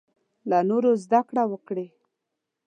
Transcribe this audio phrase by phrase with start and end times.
[0.49, 1.87] له نورو زده کړه وکړې.